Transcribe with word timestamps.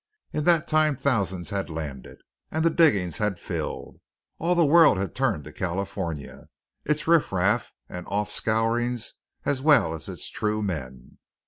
In 0.33 0.45
that 0.45 0.67
time 0.67 0.95
thousands 0.95 1.51
had 1.51 1.69
landed, 1.69 2.17
and 2.49 2.65
the 2.65 2.71
diggings 2.71 3.19
had 3.19 3.37
filled. 3.39 3.97
All 4.39 4.55
the 4.55 4.65
world 4.65 4.97
had 4.97 5.13
turned 5.13 5.43
to 5.43 5.53
California; 5.53 6.47
its 6.83 7.07
riffraff 7.07 7.71
and 7.87 8.07
offscourings 8.07 9.13
as 9.45 9.61
well 9.61 9.93
as 9.93 10.09
its 10.09 10.27
true 10.31 10.63
men. 10.63 11.19